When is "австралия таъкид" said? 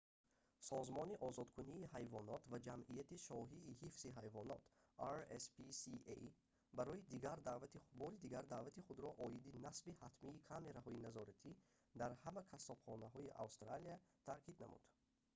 13.43-14.55